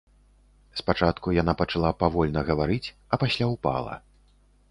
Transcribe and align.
Спачатку 0.79 1.27
яна 1.41 1.53
пачала 1.59 1.91
павольна 2.01 2.41
гаварыць, 2.49 2.93
а 3.13 3.19
пасля 3.25 3.45
ўпала. 3.53 3.93